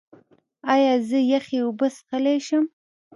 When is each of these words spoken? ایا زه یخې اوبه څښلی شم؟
ایا 0.73 0.93
زه 1.07 1.19
یخې 1.33 1.57
اوبه 1.65 1.87
څښلی 1.95 2.37
شم؟ 2.45 2.65